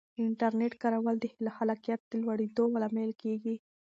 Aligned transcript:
د 0.15 0.17
انټرنیټ 0.27 0.73
کارول 0.81 1.15
د 1.19 1.25
خلاقیت 1.57 2.01
د 2.07 2.11
لوړېدو 2.21 2.63
لامل 2.81 3.11
کیږي. 3.21 3.55